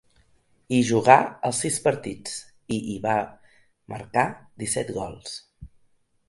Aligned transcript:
Hi 0.75 0.77
jugà 0.91 1.17
els 1.49 1.59
sis 1.65 1.77
partits, 1.87 2.33
i 2.77 2.79
hi 2.93 2.97
va 3.05 3.13
marcar 3.95 4.25
disset 4.65 4.91
gols. 4.99 5.37